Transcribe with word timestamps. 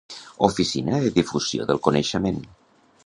Oficina 0.47 1.01
de 1.03 1.11
Difusió 1.19 1.67
del 1.73 1.83
Coneixement. 1.89 2.41